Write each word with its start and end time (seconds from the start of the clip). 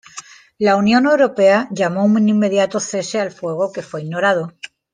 La 0.57 0.77
Unión 0.77 1.05
Europea 1.05 1.67
llamó 1.69 2.01
a 2.01 2.03
un 2.05 2.27
inmediato 2.27 2.79
cese 2.79 3.19
al 3.19 3.29
fuego, 3.29 3.71
que 3.71 3.83
fue 3.83 4.01
ignorado. 4.01 4.51